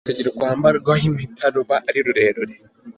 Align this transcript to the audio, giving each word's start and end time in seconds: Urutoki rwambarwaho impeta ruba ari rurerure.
Urutoki 0.03 0.23
rwambarwaho 0.31 1.03
impeta 1.09 1.45
ruba 1.55 1.75
ari 1.87 1.99
rurerure. 2.05 2.55